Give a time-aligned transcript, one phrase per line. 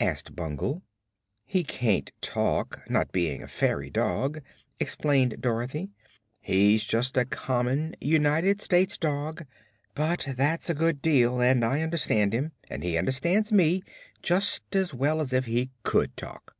[0.00, 0.82] asked Bungle.
[1.44, 4.40] "He can't talk, not being a fairy dog,"
[4.80, 5.90] explained Dorothy.
[6.40, 9.44] "He's just a common United States dog;
[9.94, 13.82] but that's a good deal; and I understand him, and he understands me,
[14.22, 16.56] just as well as if he could talk."